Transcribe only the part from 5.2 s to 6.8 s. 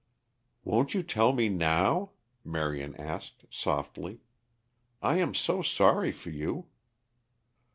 so sorry for you?"